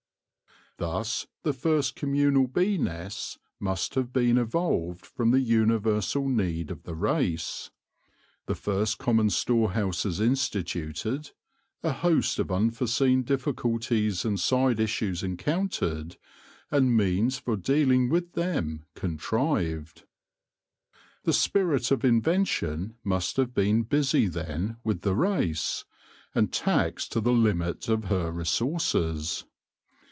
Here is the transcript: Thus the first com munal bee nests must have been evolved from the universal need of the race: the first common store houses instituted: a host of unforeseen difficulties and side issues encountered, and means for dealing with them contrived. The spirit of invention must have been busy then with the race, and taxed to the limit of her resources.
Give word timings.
Thus 0.77 1.27
the 1.43 1.53
first 1.53 1.95
com 1.95 2.13
munal 2.13 2.51
bee 2.51 2.75
nests 2.79 3.37
must 3.59 3.93
have 3.93 4.11
been 4.11 4.39
evolved 4.39 5.05
from 5.05 5.29
the 5.29 5.39
universal 5.39 6.27
need 6.27 6.71
of 6.71 6.83
the 6.83 6.95
race: 6.95 7.69
the 8.47 8.55
first 8.55 8.97
common 8.97 9.29
store 9.29 9.73
houses 9.73 10.19
instituted: 10.19 11.29
a 11.83 11.91
host 11.91 12.39
of 12.39 12.51
unforeseen 12.51 13.21
difficulties 13.21 14.25
and 14.25 14.39
side 14.39 14.79
issues 14.79 15.21
encountered, 15.21 16.17
and 16.71 16.97
means 16.97 17.37
for 17.37 17.55
dealing 17.55 18.09
with 18.09 18.33
them 18.33 18.85
contrived. 18.95 20.05
The 21.25 21.33
spirit 21.33 21.91
of 21.91 22.03
invention 22.03 22.95
must 23.03 23.37
have 23.37 23.53
been 23.53 23.83
busy 23.83 24.25
then 24.25 24.77
with 24.83 25.01
the 25.01 25.13
race, 25.13 25.85
and 26.33 26.51
taxed 26.51 27.11
to 27.11 27.21
the 27.21 27.33
limit 27.33 27.87
of 27.87 28.05
her 28.05 28.31
resources. 28.31 29.45